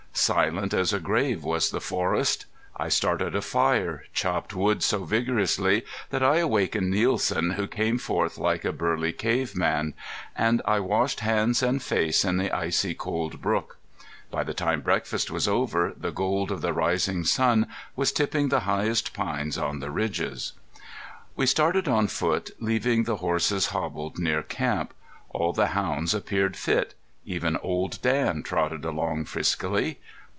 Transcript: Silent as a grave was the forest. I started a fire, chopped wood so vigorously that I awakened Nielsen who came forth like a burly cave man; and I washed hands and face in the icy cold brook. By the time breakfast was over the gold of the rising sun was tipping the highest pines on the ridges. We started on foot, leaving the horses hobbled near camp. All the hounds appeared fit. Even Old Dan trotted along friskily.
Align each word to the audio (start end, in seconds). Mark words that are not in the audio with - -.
Silent 0.13 0.73
as 0.73 0.91
a 0.91 0.99
grave 0.99 1.41
was 1.41 1.71
the 1.71 1.79
forest. 1.79 2.45
I 2.75 2.89
started 2.89 3.33
a 3.33 3.41
fire, 3.41 4.05
chopped 4.13 4.53
wood 4.53 4.83
so 4.83 5.05
vigorously 5.05 5.83
that 6.09 6.21
I 6.21 6.37
awakened 6.39 6.91
Nielsen 6.91 7.51
who 7.51 7.65
came 7.65 7.97
forth 7.97 8.37
like 8.37 8.65
a 8.65 8.73
burly 8.73 9.13
cave 9.13 9.55
man; 9.55 9.93
and 10.35 10.61
I 10.65 10.81
washed 10.81 11.21
hands 11.21 11.63
and 11.63 11.81
face 11.81 12.25
in 12.25 12.35
the 12.37 12.51
icy 12.51 12.93
cold 12.93 13.41
brook. 13.41 13.77
By 14.29 14.43
the 14.43 14.53
time 14.53 14.81
breakfast 14.81 15.31
was 15.31 15.47
over 15.47 15.93
the 15.97 16.11
gold 16.11 16.51
of 16.51 16.59
the 16.61 16.73
rising 16.73 17.23
sun 17.23 17.65
was 17.95 18.11
tipping 18.11 18.49
the 18.49 18.59
highest 18.67 19.13
pines 19.13 19.57
on 19.57 19.79
the 19.79 19.89
ridges. 19.91 20.51
We 21.37 21.45
started 21.47 21.87
on 21.87 22.07
foot, 22.07 22.51
leaving 22.59 23.05
the 23.05 23.17
horses 23.17 23.67
hobbled 23.67 24.19
near 24.19 24.43
camp. 24.43 24.93
All 25.29 25.53
the 25.53 25.67
hounds 25.67 26.13
appeared 26.13 26.57
fit. 26.57 26.93
Even 27.23 27.55
Old 27.57 28.01
Dan 28.01 28.41
trotted 28.41 28.83
along 28.83 29.25
friskily. 29.25 29.99